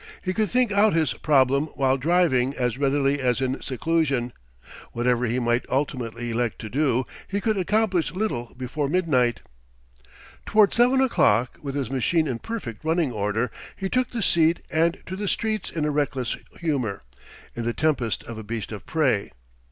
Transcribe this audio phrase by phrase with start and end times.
[0.23, 4.33] He could think out his problem while driving as readily as in seclusion;
[4.93, 9.41] whatever he might ultimately elect to do, he could accomplish little before midnight.
[10.47, 14.99] Toward seven o'clock, with his machine in perfect running order, he took the seat and
[15.05, 17.03] to the streets in a reckless humour,
[17.55, 19.31] in the temper of a beast of prey.